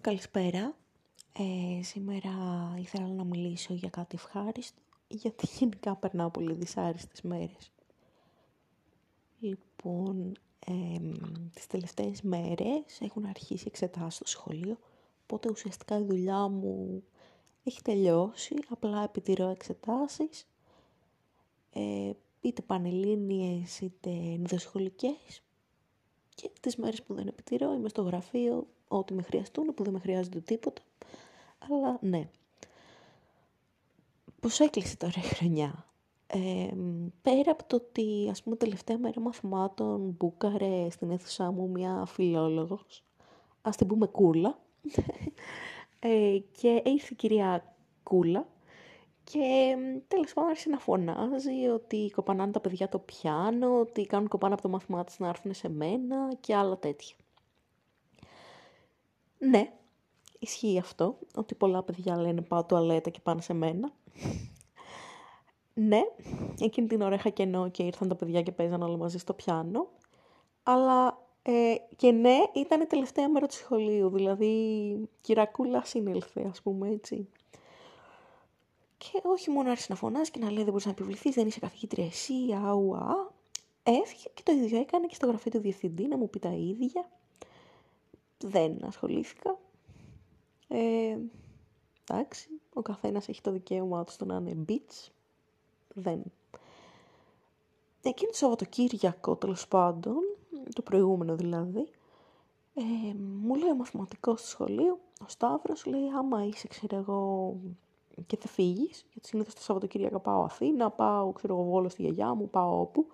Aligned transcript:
Καλησπέρα. 0.00 0.76
Ε, 1.32 1.82
σήμερα 1.82 2.30
ήθελα 2.78 3.06
να 3.06 3.24
μιλήσω 3.24 3.74
για 3.74 3.88
κάτι 3.88 4.14
ευχάριστο, 4.16 4.80
γιατί 5.08 5.46
γενικά 5.58 5.96
περνάω 5.96 6.30
πολύ 6.30 6.52
δυσάρεστες 6.54 7.22
μέρες. 7.22 7.72
Λοιπόν, 9.40 10.32
ε, 10.66 10.72
τις 11.54 11.66
τελευταίες 11.66 12.22
μέρες 12.22 13.00
έχουν 13.00 13.24
αρχίσει 13.24 13.64
εξετάσεις 13.66 14.14
στο 14.14 14.26
σχολείο, 14.26 14.76
οπότε 15.22 15.50
ουσιαστικά 15.50 15.98
η 15.98 16.02
δουλειά 16.02 16.48
μου 16.48 17.02
έχει 17.64 17.82
τελειώσει, 17.82 18.54
απλά 18.68 19.02
επιτηρώ 19.02 19.48
εξετάσεις, 19.48 20.46
ε, 21.72 22.10
είτε 22.40 22.62
πανελλήνιες 22.62 23.80
είτε 23.80 24.10
ενδοσχολικές 24.10 25.42
και 26.34 26.50
τις 26.60 26.76
μέρες 26.76 27.02
που 27.02 27.14
δεν 27.14 27.26
επιτηρώ 27.26 27.74
είμαι 27.74 27.88
στο 27.88 28.02
γραφείο, 28.02 28.66
ό,τι 28.98 29.14
με 29.14 29.22
χρειαστούν, 29.22 29.74
που 29.74 29.82
δεν 29.84 29.92
με 29.92 29.98
χρειάζεται 29.98 30.40
τίποτα. 30.40 30.82
Αλλά 31.58 31.98
ναι. 32.00 32.28
Πώς 34.40 34.60
έκλεισε 34.60 34.96
τώρα 34.96 35.12
η 35.16 35.20
χρονιά; 35.20 35.86
Ε, 36.26 36.70
πέρα 37.22 37.50
από 37.50 37.64
το 37.66 37.76
ότι, 37.76 38.28
ας 38.30 38.42
πούμε, 38.42 38.56
τελευταία 38.56 38.98
μέρα 38.98 39.20
μαθημάτων 39.20 40.16
μπούκαρε 40.18 40.90
στην 40.90 41.10
αίθουσά 41.10 41.50
μου 41.50 41.68
μια 41.68 42.04
φιλόλογος, 42.06 43.04
ας 43.62 43.76
την 43.76 43.86
πούμε 43.86 44.06
Κούλα, 44.06 44.58
ε, 45.98 46.38
και 46.60 46.82
ήρθε 46.84 47.08
η 47.10 47.14
κυρία 47.16 47.76
Κούλα 48.02 48.46
και 49.24 49.76
τέλος 50.08 50.32
πάντων 50.32 50.50
άρχισε 50.50 50.68
να 50.68 50.78
φωνάζει 50.78 51.66
ότι 51.72 52.10
κοπανάνε 52.14 52.52
τα 52.52 52.60
παιδιά 52.60 52.88
το 52.88 52.98
πιάνο, 52.98 53.78
ότι 53.80 54.06
κάνουν 54.06 54.28
κοπάνα 54.28 54.52
από 54.52 54.62
το 54.62 54.68
μάθημά 54.68 55.04
της 55.04 55.18
να 55.18 55.28
έρθουν 55.28 55.54
σε 55.54 55.68
μένα 55.68 56.34
και 56.40 56.54
άλλα 56.54 56.78
τέτοια. 56.78 57.16
Ναι, 59.42 59.72
ισχύει 60.38 60.78
αυτό, 60.78 61.18
ότι 61.34 61.54
πολλά 61.54 61.82
παιδιά 61.82 62.16
λένε 62.16 62.42
πάω 62.42 62.64
τουαλέτα 62.64 63.10
και 63.10 63.20
πάνε 63.22 63.40
σε 63.40 63.52
μένα. 63.52 63.92
ναι, 65.74 66.00
εκείνη 66.60 66.86
την 66.86 67.02
ώρα 67.02 67.14
είχα 67.14 67.30
κενό 67.30 67.68
και 67.68 67.82
ήρθαν 67.82 68.08
τα 68.08 68.16
παιδιά 68.16 68.42
και 68.42 68.52
παίζαν 68.52 68.82
όλα 68.82 68.96
μαζί 68.96 69.18
στο 69.18 69.32
πιάνο. 69.32 69.88
Αλλά 70.62 71.18
ε, 71.42 71.74
και 71.96 72.10
ναι, 72.10 72.36
ήταν 72.54 72.80
η 72.80 72.86
τελευταία 72.86 73.28
μέρα 73.28 73.46
του 73.46 73.54
σχολείου, 73.54 74.10
δηλαδή 74.10 75.08
κυρακούλα 75.20 75.84
συνήλθε, 75.84 76.46
ας 76.50 76.62
πούμε 76.62 76.88
έτσι. 76.88 77.28
Και 78.98 79.20
όχι 79.22 79.50
μόνο 79.50 79.70
άρχισε 79.70 79.86
να 79.90 79.98
φωνάζει 79.98 80.30
και 80.30 80.38
να 80.38 80.50
λέει 80.50 80.62
δεν 80.62 80.68
μπορείς 80.72 80.84
να 80.84 80.90
επιβληθείς, 80.90 81.34
δεν 81.34 81.46
είσαι 81.46 81.60
καθηγήτρια 81.60 82.04
εσύ, 82.04 82.34
αουα. 82.64 83.32
Έφυγε 83.82 84.28
και 84.34 84.42
το 84.42 84.52
ίδιο 84.52 84.78
έκανε 84.78 85.06
και 85.06 85.14
στο 85.14 85.26
γραφείο 85.26 85.50
του 85.50 85.60
διευθυντή 85.60 86.06
να 86.06 86.16
μου 86.16 86.30
πει 86.30 86.38
τα 86.38 86.50
ίδια. 86.52 87.10
Δεν 88.44 88.84
ασχολήθηκα. 88.84 89.58
Ε, 90.68 91.18
εντάξει, 92.06 92.48
ο 92.74 92.82
καθένας 92.82 93.28
έχει 93.28 93.40
το 93.40 93.50
δικαίωμά 93.50 94.04
του 94.04 94.12
στο 94.12 94.24
να 94.24 94.34
είναι 94.34 94.64
bitch. 94.68 95.08
Δεν. 95.94 96.22
Εκείνο 98.02 98.30
το 98.30 98.36
Σαββατοκύριακο, 98.36 99.36
τέλος 99.36 99.68
πάντων, 99.68 100.16
το 100.74 100.82
προηγούμενο 100.82 101.36
δηλαδή, 101.36 101.88
ε, 102.74 103.14
μου 103.18 103.54
λέει 103.54 103.70
ο 103.70 103.74
μαθηματικός 103.74 104.42
του 104.42 104.48
σχολείου, 104.48 104.98
ο 105.24 105.28
Σταύρος, 105.28 105.86
λέει 105.86 106.08
άμα 106.08 106.44
είσαι, 106.44 106.68
ξέρω 106.68 106.96
εγώ, 106.96 107.56
και 108.26 108.36
θα 108.36 108.48
φύγεις, 108.48 109.06
γιατί 109.12 109.28
συνήθως 109.28 109.54
το 109.54 109.62
Σαββατοκύριακο 109.62 110.18
πάω 110.18 110.42
Αθήνα, 110.42 110.90
πάω, 110.90 111.32
ξέρω 111.32 111.54
εγώ, 111.54 111.62
Βόλος 111.62 111.92
στη 111.92 112.02
γιαγιά 112.02 112.34
μου, 112.34 112.50
πάω 112.50 112.80
όπου. 112.80 113.06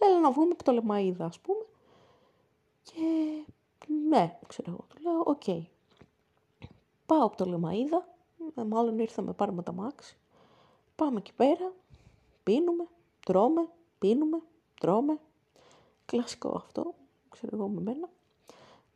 Λέει 0.00 0.20
να 0.20 0.30
βγούμε 0.30 0.50
από 0.52 0.64
Πτολεμαΐδα, 0.64 1.24
ας 1.24 1.40
πούμε. 1.40 1.64
Και 2.82 3.00
ναι, 4.08 4.38
ξέρω 4.46 4.70
εγώ, 4.70 4.84
του 4.88 5.02
λέω, 5.02 5.22
OK. 5.24 5.42
Okay. 5.46 5.62
Πάω 7.06 7.24
από 7.24 7.36
Πτολεμαΐδα, 7.36 8.08
ε, 8.54 8.62
μάλλον 8.62 8.98
ήρθαμε 8.98 9.32
πάρουμε 9.32 9.62
τ' 9.62 9.72
αμάξι. 9.72 10.16
Πάμε 10.96 11.18
εκεί 11.18 11.32
πέρα, 11.34 11.72
πίνουμε, 12.42 12.84
τρώμε, 13.24 13.68
πίνουμε, 13.98 14.40
τρώμε. 14.80 15.18
Κλασικό 16.04 16.52
αυτό, 16.56 16.94
ξέρω 17.30 17.56
εγώ 17.56 17.68
με 17.68 17.80
μένα. 17.80 18.08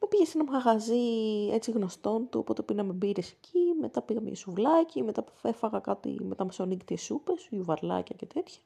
Με 0.00 0.06
πήγε 0.08 0.24
σε 0.24 0.38
ένα 0.38 0.52
μαγαζί 0.52 1.48
έτσι 1.52 1.70
γνωστόν 1.70 2.28
του, 2.28 2.38
οπότε 2.38 2.62
πίναμε 2.62 2.92
μπύρες 2.92 3.30
εκεί, 3.30 3.74
μετά 3.80 4.02
πήγαμε 4.02 4.26
για 4.26 4.36
σουβλάκι, 4.36 5.02
μετά 5.02 5.24
έφαγα 5.42 5.78
κάτι 5.78 6.16
με 6.22 6.34
τα 6.34 6.44
μεσονύκτιες 6.44 7.02
σούπες, 7.02 7.46
γιουβαρλάκια 7.50 8.16
και 8.16 8.26
τέτοια. 8.26 8.60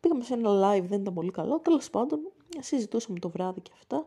Πήγαμε 0.00 0.24
σε 0.24 0.34
ένα 0.34 0.50
live, 0.50 0.84
δεν 0.84 1.00
ήταν 1.00 1.14
πολύ 1.14 1.30
καλό, 1.30 1.58
τέλος 1.58 1.90
πάντων 1.90 2.20
συζητούσαμε 2.58 3.18
το 3.18 3.28
βράδυ 3.28 3.60
και 3.60 3.70
αυτά. 3.74 4.06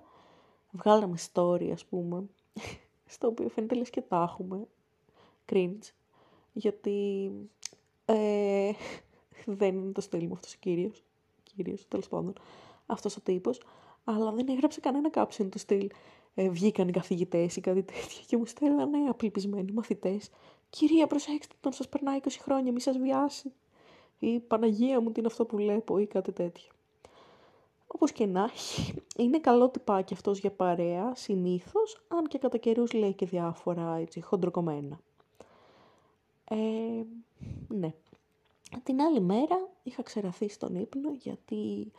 Βγάλαμε 0.71 1.17
story, 1.33 1.69
ας 1.73 1.85
πούμε, 1.85 2.23
στο 3.13 3.27
οποίο 3.27 3.49
φαίνεται 3.49 3.75
λες 3.75 3.89
και 3.89 4.01
τα 4.01 4.27
έχουμε. 4.29 4.67
Cringe. 5.51 5.91
Γιατί 6.53 7.31
ε, 8.05 8.71
δεν 9.59 9.77
είναι 9.77 9.91
το 9.91 10.01
στυλ 10.01 10.25
μου 10.25 10.33
αυτός 10.33 10.53
ο 10.53 10.57
κύριος. 10.59 11.03
Κύριος, 11.43 11.87
τέλος 11.87 12.07
πάντων. 12.07 12.33
Αυτός 12.85 13.15
ο 13.15 13.21
τύπος. 13.21 13.61
Αλλά 14.03 14.31
δεν 14.31 14.47
έγραψε 14.49 14.79
κανένα 14.79 15.09
κάψιν 15.09 15.49
του 15.49 15.59
στυλ 15.59 15.89
ε, 16.35 16.49
βγήκαν 16.49 16.87
οι 16.87 16.91
καθηγητές 16.91 17.55
ή 17.55 17.61
κάτι 17.61 17.83
τέτοιο 17.83 18.21
και 18.27 18.37
μου 18.37 18.45
στέλνανε 18.45 18.97
απελπισμένοι 19.09 19.71
μαθητές. 19.71 20.29
Κυρία, 20.69 21.07
προσέξτε 21.07 21.55
τον, 21.59 21.71
σας 21.71 21.89
περνάει 21.89 22.19
20 22.23 22.27
χρόνια, 22.39 22.71
μη 22.71 22.81
σας 22.81 22.97
βιάσει. 22.97 23.53
Ή 24.19 24.39
Παναγία 24.39 25.01
μου, 25.01 25.11
τι 25.11 25.19
είναι 25.19 25.27
αυτό 25.27 25.45
που 25.45 25.55
βλέπω, 25.55 25.97
ή 25.97 26.07
κάτι 26.07 26.31
τέτοιο. 26.31 26.71
Όπως 27.93 28.11
και 28.11 28.25
να 28.25 28.43
έχει, 28.43 28.93
είναι 29.17 29.39
καλό 29.39 29.69
τυπάκι 29.69 30.13
αυτός 30.13 30.39
για 30.39 30.51
παρέα, 30.51 31.15
συνήθως, 31.15 32.01
αν 32.07 32.27
και 32.27 32.37
κατά 32.37 32.57
καιρούς 32.57 32.93
λέει 32.93 33.13
και 33.13 33.25
διάφορα 33.25 33.95
έτσι, 33.95 34.21
χοντροκομμένα. 34.21 34.99
Ε, 36.43 36.55
ναι. 37.67 37.93
Την 38.83 39.01
άλλη 39.01 39.19
μέρα 39.19 39.69
είχα 39.83 40.03
ξεραθεί 40.03 40.49
στον 40.49 40.75
ύπνο 40.75 41.11
γιατί 41.13 41.91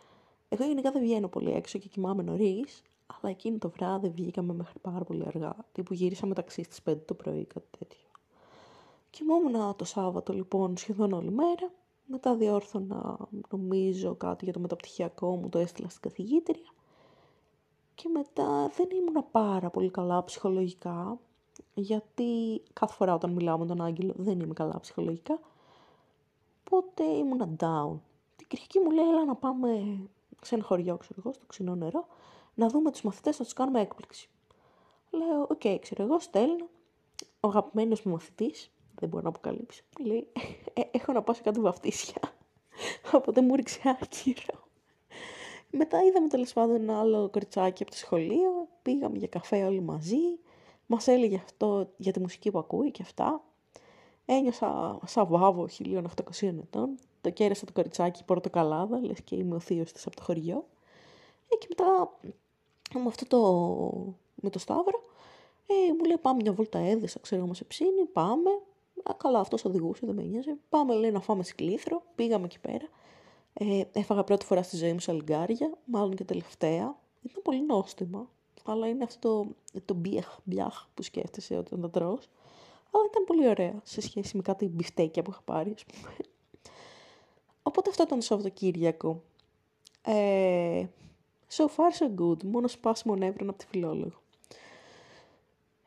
εγώ 0.48 0.64
γενικά 0.64 0.90
δεν 0.90 1.02
βγαίνω 1.02 1.28
πολύ 1.28 1.52
έξω 1.52 1.78
και 1.78 1.88
κοιμάμαι 1.88 2.22
νωρίς, 2.22 2.82
αλλά 3.06 3.32
εκείνη 3.32 3.58
το 3.58 3.70
βράδυ 3.70 4.08
βγήκαμε 4.08 4.52
μέχρι 4.52 4.78
πάρα 4.78 5.04
πολύ 5.04 5.24
αργά. 5.26 5.56
Τύπου 5.72 5.94
γύρισα 5.94 6.26
ταξί 6.26 6.62
στις 6.62 6.80
5 6.90 6.96
το 7.04 7.14
πρωί, 7.14 7.44
κάτι 7.44 7.66
τέτοιο. 7.78 8.08
Κοιμόμουν 9.10 9.76
το 9.76 9.84
Σάββατο 9.84 10.32
λοιπόν 10.32 10.76
σχεδόν 10.76 11.12
όλη 11.12 11.30
μέρα. 11.30 11.70
Μετά 12.14 12.36
διόρθωνα 12.36 13.16
νομίζω 13.50 14.14
κάτι 14.14 14.44
για 14.44 14.52
το 14.52 14.60
μεταπτυχιακό 14.60 15.36
μου, 15.36 15.48
το 15.48 15.58
έστειλα 15.58 15.88
στην 15.88 16.00
καθηγήτρια. 16.00 16.70
Και 17.94 18.08
μετά 18.08 18.68
δεν 18.76 18.88
ήμουν 18.90 19.24
πάρα 19.30 19.70
πολύ 19.70 19.90
καλά 19.90 20.24
ψυχολογικά, 20.24 21.18
γιατί 21.74 22.62
κάθε 22.72 22.94
φορά 22.94 23.14
όταν 23.14 23.30
μιλάω 23.30 23.58
με 23.58 23.66
τον 23.66 23.82
Άγγελο 23.82 24.14
δεν 24.16 24.40
είμαι 24.40 24.54
καλά 24.54 24.80
ψυχολογικά. 24.80 25.40
Οπότε 26.66 27.04
ήμουν 27.04 27.56
down. 27.60 27.98
Την 28.36 28.46
Κυριακή 28.48 28.78
μου 28.78 28.90
λέει, 28.90 29.08
έλα 29.08 29.24
να 29.24 29.34
πάμε 29.34 29.98
σε 30.42 30.54
ένα 30.54 30.64
χωριό, 30.64 30.96
ξέρω 30.96 31.20
εγώ, 31.24 31.32
στο 31.32 31.46
ξινό 31.46 31.74
νερό 31.74 32.06
να 32.54 32.68
δούμε 32.68 32.90
τους 32.90 33.02
μαθητές 33.02 33.38
να 33.38 33.44
τους 33.44 33.54
κάνουμε 33.54 33.80
έκπληξη. 33.80 34.28
Λέω, 35.10 35.42
OK, 35.42 35.60
okay, 35.64 35.76
ξέρω 35.80 36.02
εγώ, 36.02 36.20
στέλνω. 36.20 36.68
Ο 37.40 37.48
αγαπημένος 37.48 38.02
μου 38.02 38.12
μαθητής, 38.12 38.70
δεν 39.02 39.10
μπορώ 39.10 39.22
να 39.22 39.28
αποκαλύψω, 39.28 39.82
λέει, 40.00 40.28
ε, 40.74 40.82
έχω 40.90 41.12
να 41.12 41.22
πάω 41.22 41.34
σε 41.34 41.42
κάτι 41.42 41.60
βαφτίσια. 41.60 42.20
Οπότε 43.12 43.40
μου 43.40 43.54
'ριξε 43.54 43.80
άκυρο. 44.02 44.60
Μετά 45.70 46.02
είδαμε 46.02 46.28
τέλος 46.28 46.52
πάντων 46.52 46.74
ένα 46.74 46.98
άλλο 46.98 47.28
κοριτσάκι 47.30 47.82
από 47.82 47.90
το 47.90 47.96
σχολείο, 47.96 48.68
πήγαμε 48.82 49.18
για 49.18 49.28
καφέ 49.28 49.64
όλοι 49.64 49.80
μαζί, 49.80 50.38
μας 50.86 51.06
έλεγε 51.06 51.40
αυτό 51.44 51.92
για 51.96 52.12
τη 52.12 52.20
μουσική 52.20 52.50
που 52.50 52.58
ακούει 52.58 52.90
και 52.90 53.02
αυτά. 53.02 53.44
Ένιωσα 54.24 54.98
σαν 55.04 55.26
βάβω 55.26 55.68
1800 55.84 56.02
ετών, 56.42 56.98
το 57.20 57.30
κέρασα 57.30 57.66
το 57.66 57.72
κοριτσάκι 57.72 58.24
πορτοκαλάδα, 58.24 59.00
λες 59.04 59.20
και 59.20 59.36
είμαι 59.36 59.54
ο 59.54 59.58
θείος 59.60 59.92
της 59.92 60.06
από 60.06 60.16
το 60.16 60.22
χωριό. 60.22 60.66
Ε, 61.48 61.56
και 61.56 61.66
μετά 61.68 62.18
με 62.94 63.08
αυτό 63.08 63.26
το, 63.26 63.40
με 64.34 64.50
το 64.50 64.58
Σταύρο, 64.58 65.02
ε, 65.66 65.92
μου 65.98 66.04
λέει 66.04 66.18
πάμε 66.18 66.38
μια 66.42 66.52
βόλτα 66.52 66.78
έδεσα, 66.78 67.18
ξέρω 67.18 67.44
εγώ 67.44 67.54
σε 67.54 67.64
ψήνει, 67.64 68.04
πάμε. 68.12 68.50
Α, 69.02 69.14
καλά, 69.16 69.40
αυτός 69.40 69.64
οδηγούσε, 69.64 70.06
δεν 70.06 70.14
με 70.14 70.22
νοιάζει. 70.22 70.50
Πάμε, 70.68 70.94
λέει, 70.94 71.10
να 71.10 71.20
φάμε 71.20 71.42
σκλήθρο. 71.42 72.02
Πήγαμε 72.14 72.44
εκεί 72.44 72.60
πέρα. 72.60 72.88
Ε, 73.52 73.82
έφαγα 73.92 74.24
πρώτη 74.24 74.44
φορά 74.44 74.62
στη 74.62 74.76
ζωή 74.76 74.92
μου 74.92 75.00
σαλιγκάρια, 75.00 75.78
μάλλον 75.84 76.14
και 76.14 76.24
τελευταία. 76.24 76.96
Ήταν 77.22 77.42
πολύ 77.42 77.62
νόστιμα. 77.62 78.28
Αλλά 78.64 78.88
είναι 78.88 79.04
αυτό 79.04 79.44
το, 79.72 79.80
το 79.84 79.94
μπιαχ, 79.94 80.38
μπιαχ 80.44 80.86
που 80.94 81.02
σκέφτεσαι 81.02 81.56
όταν 81.56 81.80
τα 81.80 81.90
τρως. 81.90 82.28
Αλλά 82.90 83.04
ήταν 83.10 83.24
πολύ 83.24 83.48
ωραία 83.48 83.80
σε 83.82 84.00
σχέση 84.00 84.36
με 84.36 84.42
κάτι 84.42 84.68
μπιφτέκια 84.68 85.22
που 85.22 85.30
είχα 85.30 85.42
πάρει, 85.44 85.72
ας 85.74 85.84
πούμε. 85.84 86.14
Οπότε 87.62 87.90
αυτό 87.90 88.02
ήταν 88.02 88.18
το 88.18 88.24
Σαββατοκύριακο. 88.24 89.22
Ε, 90.02 90.86
So 91.56 91.68
far 91.68 91.92
so 91.98 92.08
good. 92.20 92.42
Μόνο 92.44 92.68
σπάσιμο 92.68 93.16
νεύρο 93.16 93.46
από 93.48 93.58
τη 93.58 93.66
φιλόλογο. 93.66 94.20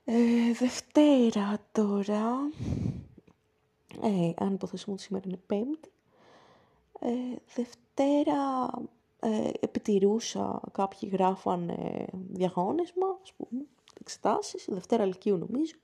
Ε, 0.06 0.14
Δευτέρα 0.60 1.58
τώρα. 1.72 2.50
Ε, 4.02 4.34
αν 4.38 4.54
υποθέσουμε 4.54 4.94
ότι 4.94 5.04
σήμερα 5.04 5.24
είναι 5.28 5.40
Πέμπτη. 5.46 5.92
Ε, 7.00 7.10
Δευτέρα 7.56 8.72
ε, 9.20 9.50
επιτηρούσα, 9.60 10.62
κάποιοι 10.72 11.10
γράφανε 11.12 12.08
διαγώνισμα, 12.14 13.20
ας 13.22 13.34
πούμε. 13.34 13.66
εξετάσεις, 14.00 14.66
Δευτέρα 14.70 15.06
Λυκείου 15.06 15.38
νομίζω, 15.38 15.76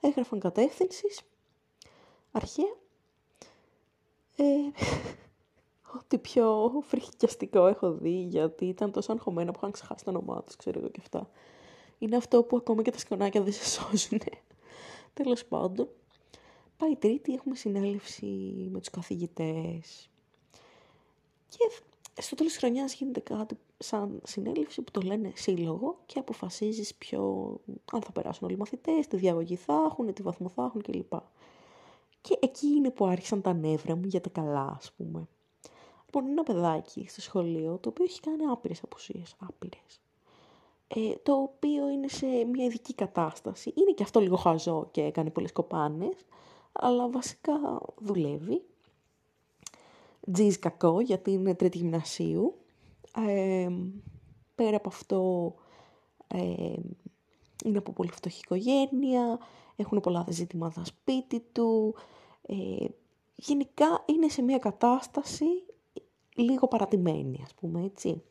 έγραφαν 0.00 0.40
κατεύθυνση, 0.40 1.06
αρχαία. 2.32 2.74
Ε, 4.36 4.44
ό,τι 5.98 6.18
πιο 6.18 6.72
φρικιαστικό 6.82 7.66
έχω 7.66 7.92
δει, 7.92 8.26
γιατί 8.28 8.66
ήταν 8.66 8.92
τόσο 8.92 9.12
αγχωμένα 9.12 9.50
που 9.52 9.58
είχαν 9.58 9.70
ξεχάσει 9.70 10.04
το 10.04 10.10
όνομά 10.10 10.42
τους, 10.42 10.56
ξέρω 10.56 10.78
εγώ 10.78 10.88
και 10.88 11.00
αυτά. 11.02 11.30
Είναι 11.98 12.16
αυτό 12.16 12.42
που 12.42 12.56
ακόμα 12.56 12.82
και 12.82 12.90
τα 12.90 12.98
σκονάκια 12.98 13.42
δεν 13.42 13.52
σε 13.52 13.64
σώζουν. 13.64 14.20
Τέλος 15.14 15.44
πάντων, 15.44 15.88
πάει 16.82 16.96
τρίτη, 16.96 17.32
έχουμε 17.32 17.54
συνέλευση 17.54 18.26
με 18.72 18.78
τους 18.78 18.90
καθηγητές. 18.90 20.10
Και 21.48 21.70
στο 22.22 22.34
τέλος 22.34 22.52
της 22.52 22.60
χρονιάς 22.60 22.94
γίνεται 22.94 23.20
κάτι 23.20 23.58
σαν 23.78 24.20
συνέλευση 24.24 24.82
που 24.82 24.90
το 24.90 25.00
λένε 25.00 25.32
σύλλογο 25.34 25.98
και 26.06 26.18
αποφασίζεις 26.18 26.94
ποιο, 26.94 27.50
αν 27.92 28.02
θα 28.02 28.12
περάσουν 28.12 28.44
όλοι 28.46 28.54
οι 28.54 28.58
μαθητές, 28.58 29.06
τι 29.06 29.16
διαγωγή 29.16 29.56
θα 29.56 29.82
έχουν, 29.90 30.12
τι 30.12 30.22
βαθμό 30.22 30.48
θα 30.48 30.64
έχουν 30.64 30.82
κλπ. 30.82 31.12
Και 32.20 32.38
εκεί 32.40 32.66
είναι 32.66 32.90
που 32.90 33.06
άρχισαν 33.06 33.40
τα 33.40 33.52
νεύρα 33.52 33.96
μου 33.96 34.06
για 34.06 34.20
τα 34.20 34.28
καλά, 34.28 34.76
ας 34.78 34.92
πούμε. 34.92 35.28
Λοιπόν, 36.04 36.22
είναι 36.22 36.32
ένα 36.32 36.42
παιδάκι 36.42 37.06
στο 37.08 37.20
σχολείο, 37.20 37.78
το 37.78 37.88
οποίο 37.88 38.04
έχει 38.04 38.20
κάνει 38.20 38.44
άπειρες 38.44 38.82
απουσίες, 38.82 39.36
άπειρες. 39.38 40.00
Ε, 40.88 41.14
το 41.22 41.32
οποίο 41.32 41.88
είναι 41.88 42.08
σε 42.08 42.26
μια 42.26 42.64
ειδική 42.64 42.94
κατάσταση. 42.94 43.72
Είναι 43.76 43.92
και 43.92 44.02
αυτό 44.02 44.20
λίγο 44.20 44.36
χαζό 44.36 44.88
και 44.90 45.02
έκανε 45.02 45.30
πολλές 45.30 45.52
κοπάνες, 45.52 46.14
αλλά 46.72 47.08
βασικά 47.10 47.82
δουλεύει. 47.98 48.62
Τζιζ 50.32 50.56
κακό, 50.56 51.00
γιατί 51.00 51.30
είναι 51.32 51.54
τρίτη 51.54 51.78
γυμνασίου. 51.78 52.54
Ε, 53.28 53.68
πέρα 54.54 54.76
από 54.76 54.88
αυτό, 54.88 55.54
ε, 56.26 56.74
είναι 57.64 57.78
από 57.78 57.92
πολύ 57.92 58.10
φτωχή 58.10 58.40
οικογένεια, 58.44 59.38
έχουν 59.76 60.00
πολλά 60.00 60.26
ζητήματα 60.28 60.84
σπίτι 60.84 61.40
του. 61.52 61.94
Ε, 62.42 62.86
γενικά 63.34 64.04
είναι 64.06 64.28
σε 64.28 64.42
μια 64.42 64.58
κατάσταση 64.58 65.46
λίγο 66.34 66.68
παρατημένη, 66.68 67.40
ας 67.44 67.54
πούμε, 67.54 67.84
έτσι. 67.84 68.22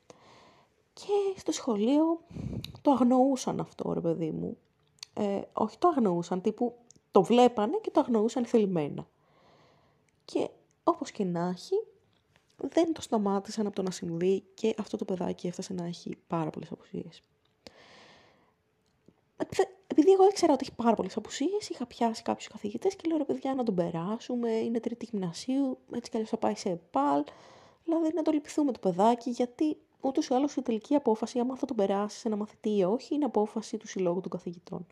Και 0.93 1.39
στο 1.39 1.51
σχολείο 1.51 2.19
το 2.81 2.91
αγνοούσαν 2.91 3.59
αυτό, 3.59 3.93
ρε 3.93 4.01
παιδί 4.01 4.31
μου. 4.31 4.57
Ε, 5.13 5.41
όχι 5.53 5.77
το 5.77 5.87
αγνοούσαν, 5.87 6.41
τύπου 6.41 6.75
το 7.11 7.23
βλέπανε 7.23 7.77
και 7.81 7.91
το 7.91 7.99
αγνοούσαν 7.99 8.45
θελημένα. 8.45 9.07
Και 10.25 10.49
όπως 10.83 11.11
και 11.11 11.23
να 11.23 11.47
έχει, 11.47 11.75
δεν 12.57 12.93
το 12.93 13.01
σταμάτησαν 13.01 13.65
από 13.65 13.75
το 13.75 13.81
να 13.81 13.91
συμβεί 13.91 14.43
και 14.53 14.75
αυτό 14.77 14.97
το 14.97 15.05
παιδάκι 15.05 15.47
έφτασε 15.47 15.73
να 15.73 15.85
έχει 15.85 16.17
πάρα 16.27 16.49
πολλές 16.49 16.71
απουσίες. 16.71 17.21
Επειδή 19.87 20.11
εγώ 20.11 20.27
ήξερα 20.27 20.53
ότι 20.53 20.65
έχει 20.67 20.75
πάρα 20.75 20.95
πολλές 20.95 21.17
απουσίες, 21.17 21.69
είχα 21.69 21.85
πιάσει 21.85 22.21
κάποιους 22.21 22.47
καθηγητές 22.47 22.95
και 22.95 23.07
λέω 23.07 23.17
ρε 23.17 23.23
παιδιά 23.23 23.53
να 23.53 23.63
τον 23.63 23.75
περάσουμε, 23.75 24.51
είναι 24.51 24.79
τρίτη 24.79 25.07
γυμνασίου, 25.11 25.77
έτσι 25.93 26.09
κι 26.09 26.15
αλλιώς 26.15 26.29
θα 26.29 26.37
πάει 26.37 26.55
σε 26.55 26.69
ΕΠΑΛ, 26.69 27.23
δηλαδή 27.83 28.11
να 28.13 28.21
το 28.21 28.31
λυπηθούμε 28.31 28.71
το 28.71 28.79
παιδάκι, 28.79 29.29
γιατί 29.29 29.77
ούτως 30.01 30.27
ή 30.27 30.33
άλλως 30.33 30.55
η 30.55 30.61
τελική 30.61 30.95
απόφαση, 30.95 31.39
άμα 31.39 31.55
θα 31.55 31.65
τον 31.65 31.75
περάσει 31.75 32.19
σε 32.19 32.27
ένα 32.27 32.37
μαθητή 32.37 32.77
ή 32.77 32.83
όχι, 32.83 33.15
είναι 33.15 33.25
απόφαση 33.25 33.77
του 33.77 33.87
συλλόγου 33.87 34.21
των 34.21 34.31
καθηγητών. 34.31 34.85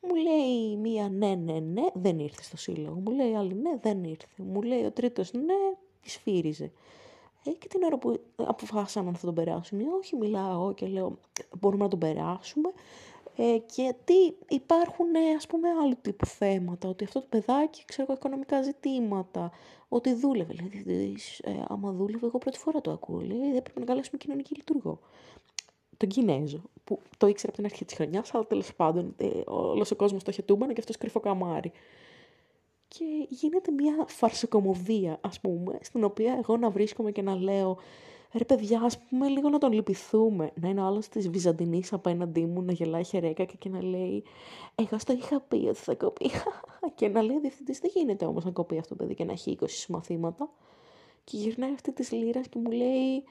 Μου 0.00 0.14
λέει 0.14 0.76
μία 0.76 1.08
ναι, 1.08 1.34
ναι, 1.34 1.58
ναι, 1.58 1.86
δεν 1.92 2.18
ήρθε 2.18 2.42
στο 2.42 2.56
σύλλογο. 2.56 3.00
Μου 3.00 3.10
λέει 3.10 3.34
άλλη 3.34 3.54
ναι, 3.54 3.76
δεν 3.80 4.04
ήρθε. 4.04 4.42
Μου 4.42 4.62
λέει 4.62 4.84
ο 4.84 4.90
τρίτος 4.90 5.32
ναι, 5.32 5.76
σφύριζε. 6.02 6.72
Ε, 7.44 7.50
και 7.50 7.68
την 7.68 7.82
ώρα 7.82 7.98
που 7.98 8.20
αποφάσισαν 8.36 9.06
αν 9.06 9.14
θα 9.14 9.26
τον 9.26 9.34
περάσουν 9.34 9.80
ή 9.80 9.86
όχι, 9.98 10.16
μιλάω 10.16 10.74
και 10.74 10.86
λέω 10.86 11.18
μπορούμε 11.60 11.82
να 11.82 11.90
τον 11.90 11.98
περάσουμε. 11.98 12.68
Ε, 13.36 13.58
γιατί 13.74 14.36
υπάρχουν 14.48 15.14
ε, 15.14 15.34
ας 15.36 15.46
πούμε 15.46 15.68
άλλου 15.82 15.94
τύπου 16.02 16.26
θέματα, 16.26 16.88
ότι 16.88 17.04
αυτό 17.04 17.20
το 17.20 17.26
παιδάκι, 17.28 17.84
ξέρω 17.84 18.12
οικονομικά 18.12 18.62
ζητήματα, 18.62 19.50
ότι 19.88 20.14
δούλευε, 20.14 20.52
δηλαδή 20.52 21.16
ε, 21.42 21.50
άμα 21.68 21.92
δούλευε 21.92 22.26
εγώ 22.26 22.38
πρώτη 22.38 22.58
φορά 22.58 22.80
το 22.80 22.90
ακούω, 22.90 23.20
λέει, 23.20 23.52
δεν 23.52 23.62
πρέπει 23.62 23.80
να 23.80 23.84
καλέσουμε 23.84 24.18
κοινωνική 24.18 24.54
λειτουργό 24.54 25.00
τον 26.00 26.08
Κινέζο, 26.08 26.62
που 26.84 27.00
το 27.18 27.26
ήξερε 27.26 27.52
από 27.52 27.62
την 27.62 27.64
αρχή 27.70 27.84
της 27.84 27.94
χρονιάς, 27.94 28.34
αλλά 28.34 28.46
τέλος 28.46 28.74
πάντων 28.74 29.14
ε, 29.16 29.26
όλος 29.46 29.90
ο 29.90 29.96
κόσμος 29.96 30.22
το 30.22 30.30
είχε 30.30 30.42
τούμπανο 30.42 30.72
και 30.72 30.80
αυτός 30.80 30.96
κρυφό 30.96 31.20
καμάρι. 31.20 31.72
Και 32.88 33.04
γίνεται 33.28 33.72
μια 33.72 34.04
φαρσοκομωδία, 34.06 35.18
ας 35.20 35.40
πούμε, 35.40 35.78
στην 35.82 36.04
οποία 36.04 36.36
εγώ 36.38 36.56
να 36.56 36.70
βρίσκομαι 36.70 37.10
και 37.10 37.22
να 37.22 37.34
λέω 37.34 37.78
ρε 38.32 38.44
παιδιά, 38.44 38.80
ας 38.82 38.98
πούμε 38.98 39.28
λίγο 39.28 39.48
να 39.48 39.58
τον 39.58 39.72
λυπηθούμε. 39.72 40.50
Να 40.60 40.68
είναι 40.68 40.80
ο 40.80 40.84
άλλος 40.84 41.08
της 41.08 41.28
Βυζαντινής 41.28 41.92
απέναντί 41.92 42.46
μου, 42.46 42.62
να 42.62 42.72
γελάει 42.72 43.04
χερέκα 43.04 43.44
και 43.44 43.68
να 43.68 43.82
λέει 43.82 44.24
Εγώ 44.74 44.98
στο 44.98 45.12
είχα 45.12 45.40
πει 45.40 45.56
ότι 45.56 45.78
θα 45.78 45.94
κοπεί. 45.94 46.30
και 46.94 47.08
να 47.08 47.22
λέει 47.22 47.38
διευθυντής, 47.40 47.78
δεν 47.78 47.90
γίνεται 47.94 48.24
όμως 48.24 48.44
να 48.44 48.50
κοπεί 48.50 48.78
αυτό 48.78 48.88
το 48.88 48.94
παιδί 48.94 49.14
και 49.14 49.24
να 49.24 49.32
έχει 49.32 49.58
20 49.60 49.66
μαθήματα. 49.88 50.50
Και 51.24 51.36
γυρνάει 51.36 51.72
αυτή 51.72 51.92
της 51.92 52.12
λύρας 52.12 52.48
και 52.48 52.58
μου 52.58 52.70
λέει 52.70 53.24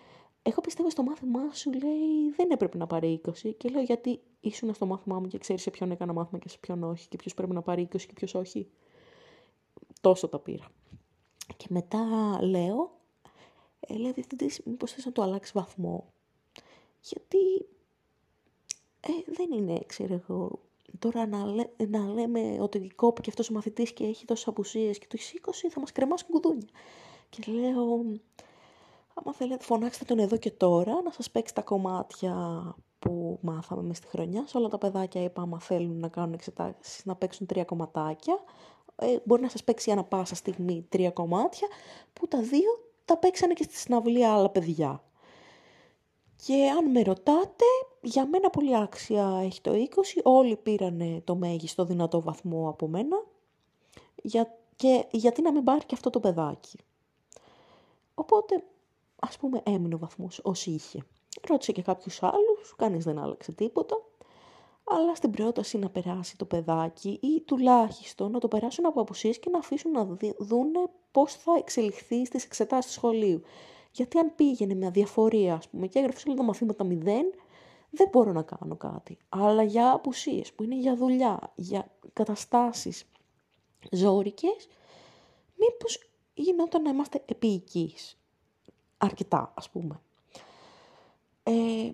εγώ 0.43 0.61
πιστεύω 0.61 0.89
στο 0.89 1.03
μάθημά 1.03 1.53
σου, 1.53 1.71
λέει, 1.71 2.29
δεν 2.35 2.51
έπρεπε 2.51 2.77
να 2.77 2.87
πάρει 2.87 3.21
20. 3.25 3.53
Και 3.57 3.69
λέω, 3.69 3.81
γιατί 3.81 4.21
ήσουν 4.39 4.73
στο 4.73 4.85
μάθημά 4.85 5.19
μου 5.19 5.27
και 5.27 5.37
ξέρεις 5.37 5.61
σε 5.61 5.69
ποιον 5.69 5.91
έκανα 5.91 6.13
μάθημα 6.13 6.39
και 6.39 6.49
σε 6.49 6.57
ποιον 6.59 6.83
όχι, 6.83 7.07
και 7.07 7.17
ποιος 7.17 7.33
πρέπει 7.33 7.53
να 7.53 7.61
πάρει 7.61 7.87
20 7.91 8.01
και 8.01 8.13
ποιος 8.13 8.33
όχι. 8.33 8.69
Τόσο 10.01 10.27
τα 10.27 10.39
πήρα. 10.39 10.67
Και 11.57 11.65
μετά 11.69 12.03
λέω, 12.41 12.99
ε, 13.79 13.93
λέει 13.93 14.11
διευθυντής, 14.11 14.61
μήπως 14.65 14.91
θες 14.91 15.05
να 15.05 15.11
το 15.11 15.21
αλλάξεις 15.21 15.53
βαθμό. 15.53 16.13
Γιατί 17.01 17.37
ε, 18.99 19.11
δεν 19.25 19.51
είναι, 19.51 19.79
ξέρω 19.85 20.13
εγώ, 20.13 20.59
τώρα 20.99 21.27
να, 21.27 21.45
λέ, 21.45 21.63
να 21.87 22.07
λέμε 22.07 22.57
ότι 22.59 22.91
κόπηκε 22.95 23.29
αυτός 23.29 23.49
ο 23.49 23.53
μαθητής 23.53 23.93
και 23.93 24.03
έχει 24.03 24.25
τόσες 24.25 24.47
απουσίες 24.47 24.97
και 24.97 25.05
το 25.07 25.15
έχεις 25.19 25.33
20, 25.41 25.69
θα 25.69 25.79
μας 25.79 25.91
κρεμάσουν 25.91 26.29
κουδούνια. 26.29 26.69
Και 27.29 27.51
λέω, 27.51 28.03
άμα 29.13 29.33
θέλετε 29.33 29.63
φωνάξτε 29.63 30.05
τον 30.05 30.19
εδώ 30.19 30.37
και 30.37 30.51
τώρα 30.51 31.01
να 31.01 31.11
σας 31.11 31.31
παίξει 31.31 31.53
τα 31.53 31.61
κομμάτια 31.61 32.35
που 32.99 33.39
μάθαμε 33.41 33.81
με 33.81 33.93
στη 33.93 34.07
χρονιά. 34.07 34.47
Σε 34.47 34.57
όλα 34.57 34.67
τα 34.67 34.77
παιδάκια 34.77 35.23
είπα 35.23 35.41
άμα 35.41 35.59
θέλουν 35.59 35.99
να 35.99 36.07
κάνουν 36.07 36.33
εξετάσεις 36.33 37.05
να 37.05 37.15
παίξουν 37.15 37.45
τρία 37.45 37.63
κομματάκια. 37.63 38.39
Ε, 38.95 39.17
μπορεί 39.23 39.41
να 39.41 39.49
σας 39.49 39.63
παίξει 39.63 39.91
ανα 39.91 40.03
πάσα 40.03 40.35
στιγμή 40.35 40.85
τρία 40.89 41.11
κομμάτια 41.11 41.67
που 42.13 42.27
τα 42.27 42.41
δύο 42.41 42.89
τα 43.05 43.17
παίξανε 43.17 43.53
και 43.53 43.63
στη 43.63 43.75
συναυλία 43.75 44.33
άλλα 44.33 44.49
παιδιά. 44.49 45.03
Και 46.45 46.69
αν 46.69 46.91
με 46.91 47.01
ρωτάτε, 47.01 47.65
για 48.01 48.27
μένα 48.27 48.49
πολύ 48.49 48.77
άξια 48.77 49.41
έχει 49.43 49.61
το 49.61 49.71
20. 49.71 50.21
Όλοι 50.23 50.55
πήρανε 50.55 51.21
το 51.23 51.35
μέγιστο 51.35 51.85
δυνατό 51.85 52.21
βαθμό 52.21 52.69
από 52.69 52.87
μένα. 52.87 53.25
Για, 54.23 54.57
και 54.75 55.05
γιατί 55.11 55.41
να 55.41 55.51
μην 55.51 55.63
πάρει 55.63 55.85
και 55.85 55.95
αυτό 55.95 56.09
το 56.09 56.19
παιδάκι. 56.19 56.79
Οπότε 58.13 58.63
ας 59.19 59.37
πούμε 59.37 59.61
έμεινε 59.65 59.95
ο 59.95 59.97
βαθμός 59.97 60.39
όσοι 60.43 60.71
είχε. 60.71 61.05
Ρώτησε 61.47 61.71
και 61.71 61.81
κάποιους 61.81 62.23
άλλους, 62.23 62.75
κανείς 62.75 63.03
δεν 63.03 63.19
άλλαξε 63.19 63.51
τίποτα. 63.51 63.95
Αλλά 64.83 65.15
στην 65.15 65.31
πρόταση 65.31 65.77
να 65.77 65.89
περάσει 65.89 66.37
το 66.37 66.45
παιδάκι 66.45 67.19
ή 67.21 67.41
τουλάχιστον 67.41 68.31
να 68.31 68.39
το 68.39 68.47
περάσουν 68.47 68.85
από 68.85 69.01
απουσίες 69.01 69.39
και 69.39 69.49
να 69.49 69.57
αφήσουν 69.57 69.91
να 69.91 70.17
δουν 70.37 70.71
πώς 71.11 71.33
θα 71.33 71.55
εξελιχθεί 71.57 72.25
στις 72.25 72.45
εξετάσεις 72.45 72.91
του 72.91 72.97
σχολείου. 72.97 73.41
Γιατί 73.91 74.17
αν 74.17 74.35
πήγαινε 74.35 74.73
με 74.73 74.85
αδιαφορία, 74.85 75.53
ας 75.53 75.67
πούμε, 75.69 75.87
και 75.87 75.99
έγραφε 75.99 76.23
όλα 76.27 76.37
τα 76.37 76.43
μαθήματα 76.43 76.83
μηδέν, 76.83 77.33
δεν 77.89 78.07
μπορώ 78.11 78.31
να 78.31 78.41
κάνω 78.41 78.75
κάτι. 78.75 79.17
Αλλά 79.29 79.63
για 79.63 79.91
απουσίες 79.91 80.53
που 80.53 80.63
είναι 80.63 80.75
για 80.75 80.95
δουλειά, 80.95 81.51
για 81.55 81.91
καταστάσεις 82.13 83.05
ζώρικες, 83.91 84.67
μήπως 85.55 86.09
γινόταν 86.33 86.81
να 86.81 86.89
είμαστε 86.89 87.23
επίοικείς 87.25 88.18
αρκετά, 88.99 89.53
ας 89.55 89.69
πούμε. 89.69 89.99
Ε, 91.43 91.91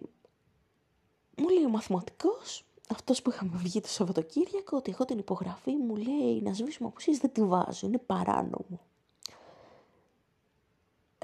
μου 1.38 1.50
λέει 1.50 1.66
ο 1.66 1.70
μαθηματικός, 1.70 2.66
αυτός 2.90 3.22
που 3.22 3.30
είχαμε 3.30 3.52
βγει 3.56 3.82
το 3.82 3.88
Σαββατοκύριακο, 3.88 4.78
ότι 4.78 4.92
εγώ 4.92 5.06
την 5.06 5.18
υπογραφή 5.18 5.72
μου 5.72 5.96
λέει 5.96 6.42
να 6.42 6.54
σβήσουμε 6.54 6.88
αποσύσεις, 6.88 7.20
δεν 7.20 7.32
τη 7.32 7.44
βάζω, 7.44 7.88
είναι 7.88 7.98
παράνομο. 7.98 8.80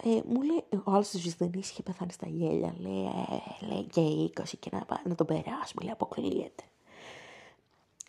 Ε, 0.03 0.21
μου 0.27 0.41
λέει, 0.41 0.63
ο 0.85 0.91
άλλος 0.91 1.09
της 1.09 1.21
Βυσδενής 1.21 1.69
είχε 1.69 1.83
πεθάνει 1.83 2.11
στα 2.11 2.27
γέλια, 2.27 2.75
λέει, 2.79 3.05
ε, 3.05 3.65
λέει 3.65 3.83
και 3.83 4.01
20 4.01 4.57
και 4.59 4.69
να, 4.71 5.01
να 5.05 5.15
τον 5.15 5.25
περάσουμε, 5.25 5.83
λέει, 5.83 5.91
αποκλείεται. 5.91 6.63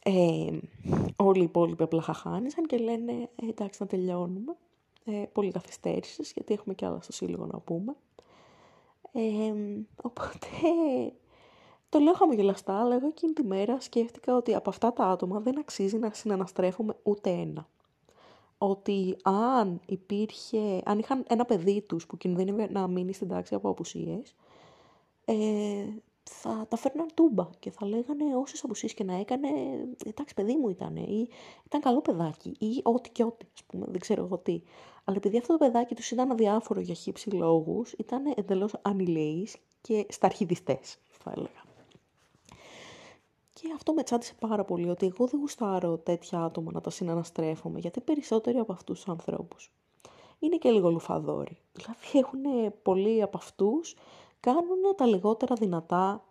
Ε, 0.05 0.59
όλοι 1.17 1.41
οι 1.41 1.45
υπόλοιποι 1.45 1.83
απλά 1.83 2.03
χαχάνησαν 2.03 2.67
και 2.67 2.77
λένε, 2.77 3.13
ε, 3.13 3.49
εντάξει 3.49 3.83
να 3.83 3.87
τελειώνουμε 3.87 4.57
ε, 5.05 5.25
πολύ 5.33 5.51
καθυστέρησης, 5.51 6.33
γιατί 6.33 6.55
έχουμε 6.55 6.75
και 6.75 6.87
άλλα 6.87 7.01
στο 7.01 7.13
σύλλογο 7.13 7.47
να 7.47 7.59
πούμε. 7.59 7.97
Ε, 9.13 9.55
οπότε, 10.03 10.47
το 11.89 11.99
λέω 11.99 12.15
χαμογελαστά, 12.15 12.81
αλλά 12.81 12.95
εγώ 12.95 13.07
εκείνη 13.07 13.33
τη 13.33 13.45
μέρα 13.45 13.81
σκέφτηκα 13.81 14.37
ότι 14.37 14.55
από 14.55 14.71
αυτά 14.71 14.93
τα 14.93 15.05
άτομα 15.05 15.41
δεν 15.41 15.59
αξίζει 15.59 15.99
να 15.99 16.11
συναναστρέφουμε 16.13 16.97
ούτε 17.03 17.31
ένα. 17.31 17.69
Ότι 18.59 19.17
αν 19.23 19.81
υπήρχε, 19.87 20.83
αν 20.85 20.99
είχαν 20.99 21.25
ένα 21.29 21.45
παιδί 21.45 21.81
τους 21.81 22.07
που 22.07 22.17
κινδύνευε 22.17 22.69
να 22.71 22.87
μείνει 22.87 23.13
στην 23.13 23.29
τάξη 23.29 23.55
από 23.55 23.69
απουσίες, 23.69 24.35
ε, 25.25 25.35
θα 26.31 26.67
τα 26.69 26.77
φέρναν 26.77 27.07
τούμπα 27.15 27.49
και 27.59 27.71
θα 27.71 27.87
λέγανε 27.87 28.37
όσες 28.37 28.65
απουσίε 28.65 28.89
και 28.89 29.05
να 29.05 29.15
έκανε, 29.15 29.49
εντάξει 30.07 30.35
παιδί 30.35 30.57
μου 30.57 30.69
ήταν 30.69 30.97
ή 30.97 31.29
ήταν 31.67 31.81
καλό 31.81 32.01
παιδάκι 32.01 32.57
ή 32.59 32.81
ό,τι 32.83 33.11
και 33.11 33.25
ό,τι, 33.25 33.47
ας 33.55 33.65
πούμε, 33.65 33.87
δεν 33.89 34.01
ξέρω 34.01 34.25
εγώ 34.25 34.39
τι. 34.39 34.63
Αλλά 35.05 35.17
επειδή 35.17 35.39
αυτό 35.39 35.53
το 35.53 35.59
παιδάκι 35.59 35.95
τους 35.95 36.11
ήταν 36.11 36.31
αδιάφορο 36.31 36.81
για 36.81 36.95
χύψη 36.95 37.31
λόγους, 37.31 37.93
ήταν 37.93 38.33
εντελώς 38.37 38.73
ανηλέης 38.83 39.57
και 39.81 40.07
σταρχιδιστές, 40.09 40.99
θα 41.11 41.33
έλεγα. 41.37 41.65
Και 43.53 43.73
αυτό 43.75 43.93
με 43.93 44.03
τσάντισε 44.03 44.35
πάρα 44.41 44.65
πολύ, 44.65 44.89
ότι 44.89 45.07
εγώ 45.07 45.27
δεν 45.27 45.41
γουστάρω 45.41 45.99
τέτοια 45.99 46.45
άτομα 46.45 46.73
να 46.73 46.81
τα 46.81 46.91
συναναστρέφομαι, 46.91 47.79
γιατί 47.79 48.01
περισσότεροι 48.01 48.59
από 48.59 48.73
αυτούς 48.73 48.97
τους 48.97 49.09
ανθρώπους 49.09 49.73
είναι 50.39 50.57
και 50.57 50.71
λίγο 50.71 50.91
λουφαδόροι. 50.91 51.59
Δηλαδή 51.73 52.19
έχουν 52.19 52.73
πολλοί 52.83 53.23
από 53.23 53.37
αυτούς 53.37 53.95
κάνουν 54.43 54.97
τα 54.97 55.07
λιγότερα 55.07 55.55
δυνατά 55.55 56.25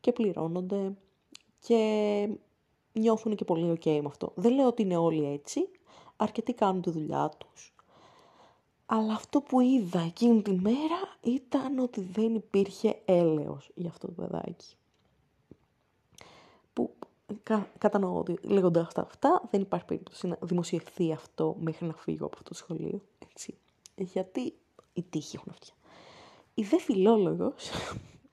και 0.00 0.12
πληρώνονται 0.12 0.96
και 1.58 2.28
νιώθουν 2.92 3.34
και 3.34 3.44
πολύ 3.44 3.78
ok 3.78 3.86
με 3.86 4.06
αυτό. 4.06 4.32
Δεν 4.34 4.52
λέω 4.54 4.66
ότι 4.66 4.82
είναι 4.82 4.96
όλοι 4.96 5.32
έτσι, 5.32 5.68
αρκετοί 6.16 6.54
κάνουν 6.54 6.82
τη 6.82 6.90
δουλειά 6.90 7.30
τους. 7.38 7.74
Αλλά 8.86 9.12
αυτό 9.14 9.40
που 9.40 9.60
είδα 9.60 10.00
εκείνη 10.00 10.42
τη 10.42 10.52
μέρα 10.52 10.98
ήταν 11.20 11.78
ότι 11.78 12.00
δεν 12.00 12.34
υπήρχε 12.34 13.02
έλεος 13.04 13.70
για 13.74 13.88
αυτό 13.88 14.06
το 14.06 14.12
παιδάκι. 14.12 14.76
Που 16.72 16.94
κα, 17.42 17.70
κατανοώ 17.78 18.18
ότι 18.18 18.38
λέγοντας 18.42 18.92
τα 18.92 19.00
αυτά 19.02 19.42
δεν 19.50 19.60
υπάρχει 19.60 19.84
περίπτωση 19.84 20.26
να 20.26 20.38
δημοσιευθεί 20.42 21.12
αυτό 21.12 21.56
μέχρι 21.60 21.86
να 21.86 21.94
φύγω 21.94 22.26
από 22.26 22.36
αυτό 22.36 22.48
το 22.48 22.54
σχολείο. 22.54 23.00
Έτσι. 23.28 23.58
Γιατί 23.96 24.54
οι 24.92 25.02
τύχοι 25.02 25.36
έχουν 25.36 25.52
αυτιά. 25.52 25.74
Η 26.54 26.62
δε 26.62 26.78
φιλόλογος, 26.78 27.70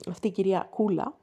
αυτή 0.09 0.27
η 0.27 0.31
κυρία 0.31 0.67
Κούλα, 0.71 1.17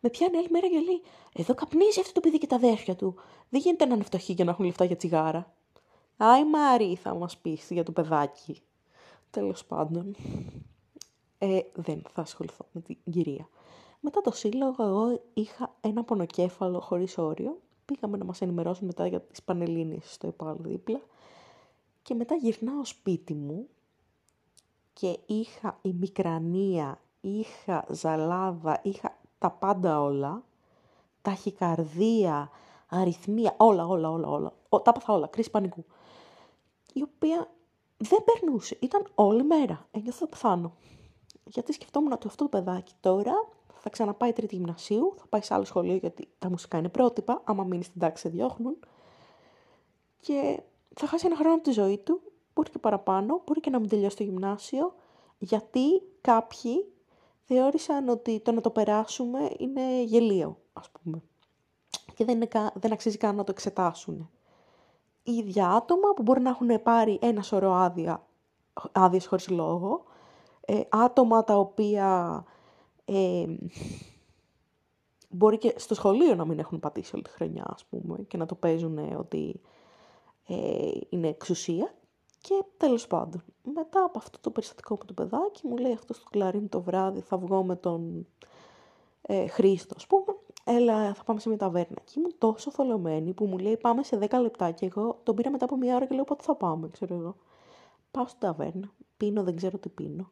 με 0.00 0.10
πιάνει 0.10 0.36
άλλη 0.36 0.50
μέρα 0.50 0.68
και 0.68 0.78
λέει 0.78 1.02
«Εδώ 1.32 1.54
καπνίζει 1.54 2.00
αυτό 2.00 2.12
το 2.12 2.20
παιδί 2.20 2.38
και 2.38 2.46
τα 2.46 2.56
αδέρφια 2.56 2.96
του. 2.96 3.14
Δεν 3.48 3.60
γίνεται 3.60 3.84
να 3.84 3.94
είναι 3.94 4.04
φτωχοί 4.04 4.34
και 4.34 4.44
να 4.44 4.50
έχουν 4.50 4.64
λεφτά 4.64 4.84
για 4.84 4.96
τσιγάρα». 4.96 5.54
«Άι 6.16 6.44
Μάρι, 6.44 6.94
θα 6.96 7.14
μας 7.14 7.36
πεις 7.36 7.66
για 7.70 7.82
το 7.82 7.92
παιδάκι». 7.92 8.60
Τέλος 9.30 9.64
πάντων, 9.64 10.16
ε, 11.38 11.60
δεν 11.74 12.02
θα 12.12 12.20
ασχοληθώ 12.22 12.66
με 12.72 12.80
την 12.80 12.96
κυρία. 13.10 13.48
Μετά 14.00 14.20
το 14.20 14.30
σύλλογο, 14.30 14.84
εγώ 14.84 15.22
είχα 15.34 15.76
ένα 15.80 16.04
πονοκέφαλο 16.04 16.80
χωρίς 16.80 17.18
όριο. 17.18 17.60
Πήγαμε 17.84 18.16
να 18.16 18.24
μας 18.24 18.40
ενημερώσουν 18.40 18.86
μετά 18.86 19.06
για 19.06 19.20
τις 19.20 19.42
Πανελλήνιες 19.42 20.12
στο 20.12 20.26
ΕΠΑΛ 20.26 20.56
δίπλα. 20.58 21.00
Και 22.02 22.14
μετά 22.14 22.34
γυρνάω 22.34 22.84
σπίτι 22.84 23.34
μου 23.34 23.68
και 25.00 25.18
είχα 25.26 25.78
η 25.82 25.92
μικρανία, 25.92 27.00
είχα 27.20 27.84
ζαλάδα, 27.90 28.80
είχα 28.82 29.16
τα 29.38 29.50
πάντα 29.50 30.02
όλα, 30.02 30.42
ταχυκαρδία, 31.22 32.50
αριθμία, 32.88 33.54
όλα, 33.56 33.86
όλα, 33.86 34.10
όλα, 34.10 34.28
όλα. 34.28 34.52
τα 34.68 34.90
έπαθα 34.90 35.12
όλα, 35.12 35.26
κρίση 35.26 35.50
πανικού. 35.50 35.84
Η 36.92 37.02
οποία 37.02 37.50
δεν 37.96 38.24
περνούσε, 38.24 38.76
ήταν 38.80 39.06
όλη 39.14 39.42
μέρα, 39.42 39.86
ένιωθα 39.90 40.18
θα 40.18 40.26
πεθάνω. 40.26 40.72
Γιατί 41.44 41.72
σκεφτόμουν 41.72 42.12
ότι 42.12 42.26
αυτό 42.26 42.44
το 42.44 42.50
παιδάκι 42.50 42.92
τώρα 43.00 43.48
θα 43.74 43.90
ξαναπάει 43.90 44.32
τρίτη 44.32 44.54
γυμνασίου, 44.54 45.14
θα 45.16 45.24
πάει 45.28 45.40
σε 45.40 45.54
άλλο 45.54 45.64
σχολείο 45.64 45.96
γιατί 45.96 46.28
τα 46.38 46.50
μουσικά 46.50 46.78
είναι 46.78 46.88
πρότυπα, 46.88 47.40
άμα 47.44 47.64
μείνει 47.64 47.84
στην 47.84 48.00
τάξη 48.00 48.22
σε 48.22 48.28
διώχνουν. 48.28 48.76
Και 50.20 50.62
θα 50.94 51.06
χάσει 51.06 51.26
ένα 51.26 51.36
χρόνο 51.36 51.54
από 51.54 51.62
τη 51.62 51.70
ζωή 51.70 51.98
του 51.98 52.20
μπορεί 52.60 52.72
και 52.72 52.78
παραπάνω, 52.78 53.42
μπορεί 53.46 53.60
και 53.60 53.70
να 53.70 53.78
μην 53.78 53.88
τελειώσει 53.88 54.16
το 54.16 54.22
γυμνάσιο, 54.22 54.94
γιατί 55.38 56.02
κάποιοι 56.20 56.92
θεώρησαν 57.40 58.08
ότι 58.08 58.40
το 58.40 58.52
να 58.52 58.60
το 58.60 58.70
περάσουμε 58.70 59.50
είναι 59.58 60.02
γελίο, 60.02 60.58
ας 60.72 60.90
πούμε. 60.90 61.22
Και 62.14 62.24
δεν, 62.24 62.36
είναι, 62.36 62.48
δεν 62.74 62.92
αξίζει 62.92 63.16
καν 63.16 63.36
να 63.36 63.44
το 63.44 63.50
εξετάσουν. 63.50 64.30
Οι 65.22 65.32
ίδια 65.32 65.70
άτομα 65.70 66.12
που 66.16 66.22
μπορεί 66.22 66.40
να 66.40 66.50
έχουν 66.50 66.82
πάρει 66.82 67.18
ένα 67.22 67.42
σωρό 67.42 67.72
άδεια, 67.72 68.26
άδειες 68.92 69.26
χωρίς 69.26 69.48
λόγο, 69.48 70.04
ε, 70.60 70.80
άτομα 70.88 71.44
τα 71.44 71.58
οποία 71.58 72.44
ε, 73.04 73.46
μπορεί 75.28 75.58
και 75.58 75.74
στο 75.76 75.94
σχολείο 75.94 76.34
να 76.34 76.44
μην 76.44 76.58
έχουν 76.58 76.80
πατήσει 76.80 77.10
όλη 77.14 77.24
τη 77.24 77.30
χρονιά, 77.30 77.64
ας 77.66 77.84
πούμε, 77.84 78.18
και 78.28 78.36
να 78.36 78.46
το 78.46 78.54
παίζουν 78.54 78.98
ότι 79.16 79.60
ε, 80.46 80.90
είναι 81.08 81.28
εξουσία 81.28 81.94
και 82.40 82.64
τέλος 82.76 83.06
πάντων, 83.06 83.42
μετά 83.74 84.04
από 84.04 84.18
αυτό 84.18 84.38
το 84.40 84.50
περιστατικό 84.50 84.96
με 85.00 85.04
το 85.04 85.12
παιδάκι, 85.12 85.66
μου 85.66 85.76
λέει 85.76 85.92
αυτός 85.92 86.16
στο 86.16 86.26
κλαρίνι 86.30 86.68
το 86.68 86.80
βράδυ 86.80 87.20
θα 87.20 87.36
βγω 87.36 87.64
με 87.64 87.76
τον 87.76 88.26
ε, 89.22 89.46
Χρήστο, 89.46 89.94
ας 89.96 90.06
πούμε, 90.06 90.36
έλα 90.64 91.14
θα 91.14 91.24
πάμε 91.24 91.40
σε 91.40 91.48
μια 91.48 91.58
ταβέρνα. 91.58 91.96
Και 92.04 92.12
ήμουν 92.16 92.34
τόσο 92.38 92.70
θολωμένη 92.70 93.32
που 93.32 93.44
μου 93.44 93.58
λέει 93.58 93.76
πάμε 93.76 94.02
σε 94.02 94.18
10 94.30 94.38
λεπτά 94.40 94.70
και 94.70 94.86
εγώ 94.86 95.20
τον 95.22 95.34
πήρα 95.34 95.50
μετά 95.50 95.64
από 95.64 95.76
μια 95.76 95.96
ώρα 95.96 96.06
και 96.06 96.14
λέω 96.14 96.24
πότε 96.24 96.42
θα 96.42 96.54
πάμε, 96.54 96.88
ξέρω 96.88 97.14
εγώ. 97.14 97.36
Πάω 98.10 98.26
στην 98.26 98.40
ταβέρνα, 98.40 98.92
πίνω, 99.16 99.42
δεν 99.42 99.56
ξέρω 99.56 99.78
τι 99.78 99.88
πίνω. 99.88 100.30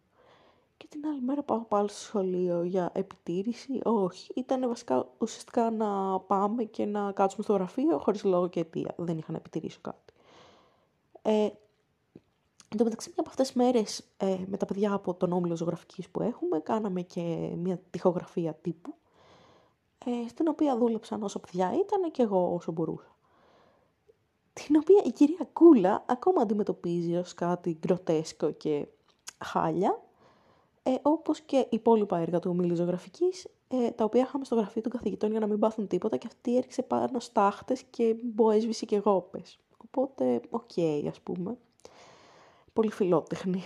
Και 0.77 0.87
την 0.89 1.07
άλλη 1.07 1.21
μέρα 1.21 1.43
πάω 1.43 1.59
πάλι 1.59 1.89
στο 1.89 1.99
σχολείο 1.99 2.63
για 2.63 2.91
επιτήρηση. 2.95 3.81
Όχι, 3.85 4.33
ήταν 4.35 4.69
βασικά 4.69 5.09
ουσιαστικά 5.19 5.71
να 5.71 6.21
πάμε 6.21 6.65
και 6.65 6.85
να 6.85 7.13
κάτσουμε 7.13 7.43
στο 7.43 7.53
γραφείο 7.53 7.99
χωρίς 7.99 8.25
λόγο 8.25 8.49
και 8.49 8.61
αιτία. 8.61 8.95
Δεν 8.97 9.19
είχα 9.19 9.33
να 9.33 9.39
επιτηρήσω 9.39 9.79
κάτι. 9.81 10.13
Ε, 11.23 11.49
Εν 12.71 12.79
τω 12.79 12.85
μεταξύ, 12.85 13.09
μια 13.09 13.19
από 13.21 13.29
αυτές 13.29 13.47
τις 13.47 13.57
μέρες 13.57 14.05
ε, 14.17 14.37
με 14.47 14.57
τα 14.57 14.67
παιδιά 14.67 14.93
από 14.93 15.15
τον 15.15 15.33
όμιλο 15.33 15.57
ζωγραφικής 15.57 16.09
που 16.09 16.23
έχουμε, 16.23 16.61
κάναμε 16.61 17.03
και 17.03 17.53
μια 17.57 17.81
τυχογραφία 17.91 18.55
τύπου, 18.55 18.95
ε, 20.05 20.29
στην 20.29 20.49
οποία 20.49 20.77
δούλεψαν 20.77 21.23
όσο 21.23 21.39
παιδιά 21.39 21.67
ήταν 21.67 22.11
και 22.11 22.23
εγώ 22.23 22.55
όσο 22.55 22.73
μπορούσα. 22.73 23.17
Την 24.53 24.77
οποία 24.77 25.03
η 25.05 25.11
κυρία 25.11 25.49
Κούλα 25.53 26.05
ακόμα 26.09 26.43
αντιμετωπίζει 26.43 27.17
ως 27.17 27.35
κάτι 27.35 27.79
γκροτέσκο 27.81 28.51
και 28.51 28.89
χάλια, 29.39 30.03
ε, 30.83 30.95
όπως 31.03 31.41
και 31.41 31.67
υπόλοιπα 31.71 32.19
έργα 32.19 32.39
του 32.39 32.51
ομίλου 32.51 32.75
ζωγραφικής, 32.75 33.49
ε, 33.69 33.91
τα 33.91 34.05
οποία 34.05 34.23
είχαμε 34.23 34.45
στο 34.45 34.55
γραφείο 34.55 34.83
των 34.83 34.93
καθηγητών 34.93 35.31
για 35.31 35.41
να 35.41 35.47
μην 35.47 35.59
πάθουν 35.59 35.87
τίποτα 35.87 36.17
και 36.17 36.27
αυτή 36.27 36.57
έριξε 36.57 36.83
πάνω 36.83 37.21
στάχτες 37.21 37.83
και 37.83 38.17
μποέσβησε 38.23 38.87
και 38.87 38.97
γόπες. 38.97 39.59
Οπότε, 39.77 40.41
OK, 40.51 40.71
okay, 40.77 41.07
ας 41.09 41.21
πούμε 41.21 41.59
πολύ 42.79 42.91
φιλότεχνη. 42.91 43.65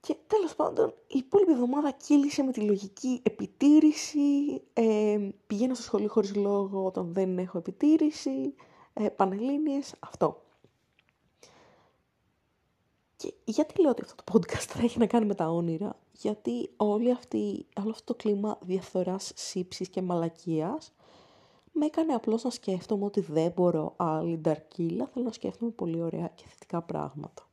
Και 0.00 0.16
τέλος 0.26 0.54
πάντων, 0.54 0.94
η 1.06 1.18
υπόλοιπη 1.18 1.52
εβδομάδα 1.52 1.90
κύλησε 1.90 2.42
με 2.42 2.52
τη 2.52 2.60
λογική 2.60 3.20
επιτήρηση, 3.22 4.62
ε, 4.72 5.28
πηγαίνω 5.46 5.74
στο 5.74 5.82
σχολείο 5.82 6.08
χωρίς 6.08 6.34
λόγο 6.34 6.84
όταν 6.84 7.12
δεν 7.12 7.38
έχω 7.38 7.58
επιτήρηση, 7.58 8.54
ε, 8.92 9.08
πανελλήνιες, 9.08 9.94
αυτό. 9.98 10.42
Και 13.16 13.34
γιατί 13.44 13.80
λέω 13.80 13.90
ότι 13.90 14.02
αυτό 14.02 14.22
το 14.24 14.32
podcast 14.32 14.66
θα 14.68 14.82
έχει 14.82 14.98
να 14.98 15.06
κάνει 15.06 15.26
με 15.26 15.34
τα 15.34 15.48
όνειρα, 15.48 15.98
γιατί 16.12 16.70
όλη 16.76 17.10
αυτή, 17.10 17.66
όλο 17.80 17.90
αυτό 17.90 18.04
το 18.04 18.14
κλίμα 18.14 18.58
διαφθοράς, 18.62 19.32
σύψης 19.34 19.88
και 19.88 20.02
μαλακίας 20.02 20.92
με 21.72 21.86
έκανε 21.86 22.12
απλώς 22.12 22.42
να 22.42 22.50
σκέφτομαι 22.50 23.04
ότι 23.04 23.20
δεν 23.20 23.52
μπορώ 23.56 23.94
άλλη 23.96 24.36
νταρκύλα, 24.36 25.06
θέλω 25.12 25.24
να 25.24 25.32
σκέφτομαι 25.32 25.70
πολύ 25.70 26.02
ωραία 26.02 26.30
και 26.34 26.44
θετικά 26.48 26.82
πράγματα. 26.82 27.48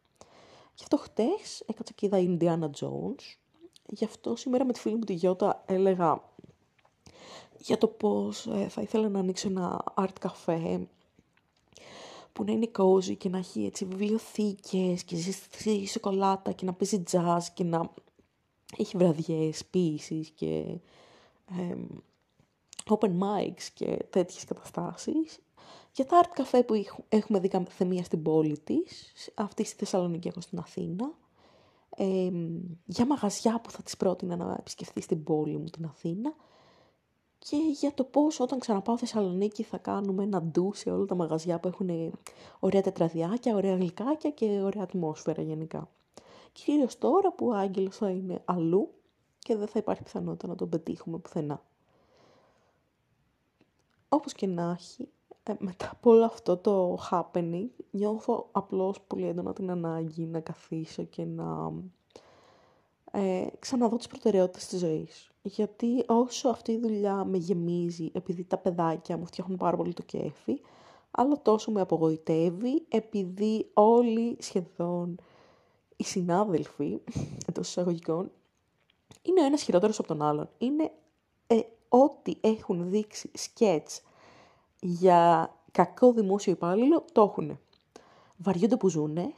Γι' 0.75 0.83
αυτό 0.83 0.97
χτες 0.97 1.63
έκατσα 1.65 1.93
και 1.93 2.05
είδα 2.05 2.17
Indiana 2.19 2.69
Jones, 2.79 3.37
γι' 3.85 4.05
αυτό 4.05 4.35
σήμερα 4.35 4.65
με 4.65 4.73
τη 4.73 4.79
φίλη 4.79 4.95
μου 4.95 5.03
τη 5.03 5.13
Γιώτα 5.13 5.63
έλεγα 5.65 6.23
για 7.57 7.77
το 7.77 7.87
πώς 7.87 8.47
ε, 8.47 8.67
θα 8.67 8.81
ήθελα 8.81 9.09
να 9.09 9.19
ανοίξω 9.19 9.47
ένα 9.47 9.83
art 9.95 10.27
cafe 10.27 10.85
που 12.33 12.43
να 12.43 12.51
είναι 12.51 12.71
cozy 12.77 13.17
και 13.17 13.29
να 13.29 13.37
έχει 13.37 13.65
έτσι 13.65 13.85
βιβλιοθήκες 13.85 15.03
και 15.03 15.15
ζεστή 15.15 15.87
σοκολάτα 15.87 16.51
και 16.51 16.65
να 16.65 16.73
παίζει 16.73 17.03
jazz 17.11 17.43
και 17.53 17.63
να 17.63 17.91
έχει 18.77 18.97
βραδιές 18.97 19.65
ποίησης 19.65 20.29
και 20.29 20.79
open 22.89 23.19
mics 23.19 23.63
και 23.73 24.05
τέτοιες 24.09 24.45
καταστάσεις. 24.45 25.39
Για 25.93 26.05
τα 26.05 26.21
art 26.23 26.41
cafe 26.41 26.65
που 26.67 26.73
έχουμε 27.09 27.39
δει 27.39 27.47
κάθε 27.47 27.85
μία 27.85 28.03
στην 28.03 28.21
πόλη 28.21 28.59
της, 28.59 29.13
αυτή 29.35 29.63
στη 29.63 29.75
Θεσσαλονίκη 29.75 30.27
έχω 30.27 30.41
στην 30.41 30.57
Αθήνα. 30.57 31.11
Ε, 31.95 32.31
για 32.85 33.05
μαγαζιά 33.05 33.61
που 33.61 33.71
θα 33.71 33.83
τις 33.83 33.97
πρότεινα 33.97 34.35
να 34.35 34.55
επισκεφθεί 34.59 35.01
στην 35.01 35.23
πόλη 35.23 35.57
μου 35.57 35.69
την 35.69 35.85
Αθήνα 35.85 36.33
και 37.39 37.57
για 37.79 37.93
το 37.93 38.03
πώς 38.03 38.39
όταν 38.39 38.59
ξαναπάω 38.59 38.97
Θεσσαλονίκη 38.97 39.63
θα 39.63 39.77
κάνουμε 39.77 40.23
ένα 40.23 40.41
ντου 40.41 40.71
σε 40.73 40.91
όλα 40.91 41.05
τα 41.05 41.15
μαγαζιά 41.15 41.59
που 41.59 41.67
έχουν 41.67 42.13
ωραία 42.59 42.81
τετραδιάκια, 42.81 43.55
ωραία 43.55 43.75
γλυκάκια 43.75 44.29
και 44.29 44.45
ωραία 44.45 44.83
ατμόσφαιρα 44.83 45.41
γενικά. 45.41 45.89
Κυρίως 46.51 46.97
τώρα 46.97 47.33
που 47.33 47.47
ο 47.47 47.53
Άγγελος 47.53 47.97
θα 47.97 48.09
είναι 48.09 48.41
αλλού 48.45 48.93
και 49.39 49.55
δεν 49.55 49.67
θα 49.67 49.79
υπάρχει 49.79 50.03
πιθανότητα 50.03 50.47
να 50.47 50.55
τον 50.55 50.69
πετύχουμε 50.69 51.17
πουθενά. 51.17 51.63
Όπως 54.09 54.33
και 54.33 54.47
να 54.47 54.71
έχει, 54.79 55.09
ε, 55.43 55.53
μετά 55.59 55.89
από 55.91 56.09
όλο 56.11 56.25
αυτό 56.25 56.57
το 56.57 56.97
happening, 57.11 57.67
νιώθω 57.91 58.47
απλώς 58.51 59.01
πολύ 59.01 59.27
έντονα 59.27 59.53
την 59.53 59.71
ανάγκη 59.71 60.25
να 60.25 60.39
καθίσω 60.39 61.03
και 61.03 61.25
να 61.25 61.71
ε, 63.11 63.47
ξαναδώ 63.59 63.97
τις 63.97 64.07
προτεραιότητες 64.07 64.67
της 64.67 64.79
ζωής. 64.79 65.31
Γιατί 65.41 66.03
όσο 66.07 66.49
αυτή 66.49 66.71
η 66.71 66.79
δουλειά 66.79 67.25
με 67.25 67.37
γεμίζει, 67.37 68.11
επειδή 68.13 68.43
τα 68.43 68.57
παιδάκια 68.57 69.17
μου 69.17 69.25
φτιάχνουν 69.25 69.57
πάρα 69.57 69.77
πολύ 69.77 69.93
το 69.93 70.03
κέφι, 70.03 70.61
αλλά 71.11 71.41
τόσο 71.41 71.71
με 71.71 71.81
απογοητεύει, 71.81 72.85
επειδή 72.89 73.69
όλοι 73.73 74.37
σχεδόν 74.39 75.19
οι 75.95 76.03
συνάδελφοι 76.03 76.99
εντός 77.49 77.67
εισαγωγικών 77.67 78.31
είναι 79.21 79.41
ο 79.41 79.45
ένας 79.45 79.61
χειρότερος 79.61 79.99
από 79.99 80.07
τον 80.07 80.21
άλλον. 80.21 80.49
Είναι 80.57 80.83
ε, 80.83 80.91
ό,τι 81.89 82.35
έχουν 82.41 82.89
δείξει 82.89 83.31
σκέτς 83.33 84.01
για 84.79 85.53
κακό 85.71 86.13
δημόσιο 86.13 86.51
υπάλληλο, 86.51 87.05
το 87.11 87.21
έχουν. 87.21 87.59
Βαριούνται 88.37 88.77
που 88.77 88.89
ζουνε, 88.89 89.33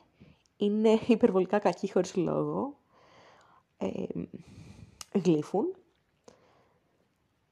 είναι 0.57 0.99
υπερβολικά 1.07 1.59
κακοί 1.59 1.91
χωρίς 1.91 2.15
λόγο, 2.15 2.77
ε, 3.77 4.05
γλύφουν, 5.13 5.75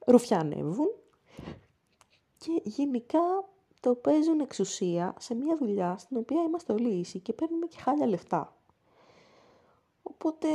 ρουφιανεύουν 0.05 0.89
και 2.37 2.61
γενικά 2.63 3.19
το 3.79 3.95
παίζουν 3.95 4.39
εξουσία 4.39 5.15
σε 5.19 5.35
μια 5.35 5.57
δουλειά 5.57 5.97
στην 5.97 6.17
οποία 6.17 6.41
είμαστε 6.41 6.73
όλοι 6.73 6.99
ίσοι 6.99 7.19
και 7.19 7.33
παίρνουμε 7.33 7.65
και 7.65 7.77
χάλια 7.79 8.07
λεφτά. 8.07 8.53
Οπότε 10.03 10.47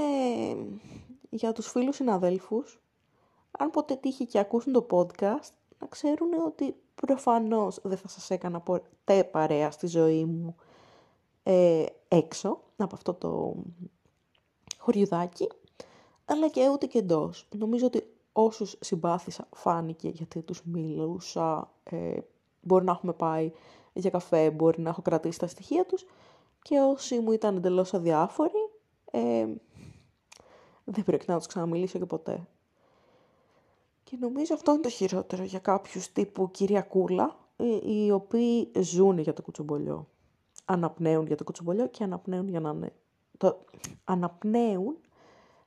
για 1.30 1.52
τους 1.52 1.70
φίλους 1.70 1.96
συναδέλφους, 1.96 2.80
αν 3.58 3.70
ποτέ 3.70 3.94
τύχει 3.94 4.26
και 4.26 4.38
ακούσουν 4.38 4.72
το 4.72 4.86
podcast, 4.90 5.52
να 5.78 5.86
ξέρουν 5.88 6.32
ότι 6.46 6.76
προφανώς 6.94 7.80
δεν 7.82 7.98
θα 7.98 8.08
σας 8.08 8.30
έκανα 8.30 8.60
ποτέ 8.60 9.24
παρέα 9.24 9.70
στη 9.70 9.86
ζωή 9.86 10.24
μου 10.24 10.56
ε, 11.42 11.84
έξω 12.08 12.60
από 12.76 12.94
αυτό 12.94 13.14
το 13.14 13.54
χωριουδάκι, 14.78 15.48
αλλά 16.24 16.48
και 16.48 16.68
ούτε 16.72 16.86
και 16.86 16.98
εντός. 16.98 17.48
Νομίζω 17.56 17.86
ότι 17.86 18.06
όσους 18.32 18.76
συμπάθησα 18.80 19.48
φάνηκε 19.54 20.08
γιατί 20.08 20.42
τους 20.42 20.62
μιλούσα, 20.64 21.70
ε, 21.84 22.16
μπορεί 22.60 22.84
να 22.84 22.92
έχουμε 22.92 23.12
πάει 23.12 23.52
για 23.92 24.10
καφέ, 24.10 24.50
μπορεί 24.50 24.80
να 24.80 24.88
έχω 24.88 25.02
κρατήσει 25.02 25.38
τα 25.38 25.46
στοιχεία 25.46 25.84
τους 25.84 26.06
και 26.62 26.78
όσοι 26.78 27.18
μου 27.18 27.32
ήταν 27.32 27.56
εντελώς 27.56 27.94
αδιάφοροι, 27.94 28.70
ε, 29.10 29.46
δεν 30.84 31.04
πρέπει 31.04 31.24
να 31.28 31.36
τους 31.36 31.46
ξαναμιλήσω 31.46 31.98
και 31.98 32.06
ποτέ. 32.06 32.46
Και 34.14 34.20
νομίζω 34.20 34.54
αυτό 34.54 34.72
είναι 34.72 34.80
το 34.80 34.88
χειρότερο 34.88 35.42
για 35.42 35.58
κάποιους 35.58 36.12
τύπου 36.12 36.50
Κυριακούλα, 36.50 37.36
οι, 37.56 38.04
οι 38.04 38.10
οποίοι 38.10 38.70
ζουν 38.80 39.18
για 39.18 39.32
το 39.32 39.42
κουτσομπολιό. 39.42 40.08
Αναπνέουν 40.64 41.26
για 41.26 41.36
το 41.36 41.44
κουτσομπολιό 41.44 41.86
και 41.88 42.04
αναπνέουν 42.04 42.48
για 42.48 42.60
να 42.60 42.70
είναι... 42.70 42.92
Το... 43.38 43.64
Αναπνέουν 44.04 44.96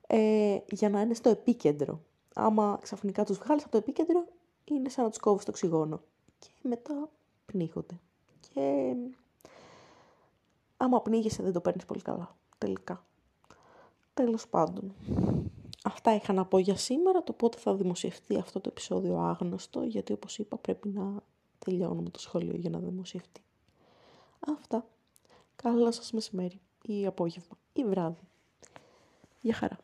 ε, 0.08 0.58
για 0.72 0.90
να 0.90 1.02
είναι 1.02 1.14
στο 1.14 1.30
επίκεντρο. 1.30 2.02
Άμα 2.34 2.80
ξαφνικά 2.82 3.26
τους 3.26 3.38
βγάλεις 3.38 3.64
από 3.64 3.72
το 3.72 3.78
επίκεντρο, 3.78 4.26
είναι 4.64 4.90
σαν 4.90 5.04
να 5.04 5.10
τους 5.10 5.20
κόβεις 5.20 5.46
το 5.46 5.52
οξυγόνο. 5.52 6.02
Και 6.40 6.50
μετά 6.62 7.10
πνίγονται. 7.46 8.00
Και 8.54 8.96
άμα 10.78 11.02
πνίγεσαι 11.02 11.44
δεν 11.44 11.54
το 11.54 11.62
παίρνεις 11.62 11.86
πολύ 11.86 12.02
καλά, 12.02 12.36
τελικά. 12.58 13.06
Τέλος 14.14 14.48
πάντων. 14.48 14.94
Αυτά 15.88 16.16
είχα 16.16 16.34
να 16.34 16.46
πω 16.46 16.58
για 16.58 16.76
σήμερα, 16.76 17.24
το 17.24 17.34
πότε 17.34 17.58
θα 17.58 17.76
δημοσιευτεί 17.76 18.38
αυτό 18.38 18.60
το 18.60 18.70
επεισόδιο 18.70 19.18
άγνωστο, 19.18 19.84
γιατί 19.84 20.14
όπως 20.14 20.38
είπα 20.38 20.58
πρέπει 20.58 20.90
να 20.90 21.24
τελειώνουμε 21.60 22.10
το 22.10 22.20
σχολείο 22.20 22.56
για 22.56 22.70
να 22.70 22.80
δημοσιευτεί. 22.80 23.42
Αυτά. 24.40 24.88
Καλό 25.56 25.92
σας 25.92 26.12
μεσημέρι 26.12 26.60
ή 26.82 27.06
απόγευμα 27.06 27.58
ή 27.74 27.84
βράδυ. 27.84 28.22
Γεια 29.42 29.54
χαρά. 29.54 29.78